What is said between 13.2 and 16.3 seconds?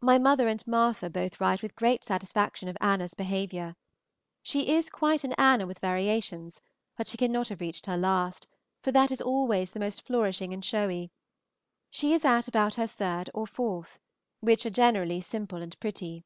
or fourth, which are generally simple and pretty.